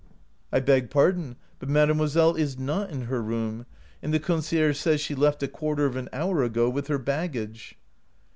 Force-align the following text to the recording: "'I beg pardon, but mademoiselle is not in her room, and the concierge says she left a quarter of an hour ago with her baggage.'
"'I 0.51 0.59
beg 0.61 0.89
pardon, 0.89 1.35
but 1.59 1.69
mademoiselle 1.69 2.33
is 2.33 2.57
not 2.57 2.89
in 2.89 3.01
her 3.01 3.21
room, 3.21 3.67
and 4.01 4.11
the 4.11 4.19
concierge 4.19 4.79
says 4.79 4.99
she 4.99 5.13
left 5.13 5.43
a 5.43 5.47
quarter 5.47 5.85
of 5.85 5.95
an 5.95 6.09
hour 6.11 6.41
ago 6.41 6.71
with 6.71 6.87
her 6.87 6.97
baggage.' 6.97 7.77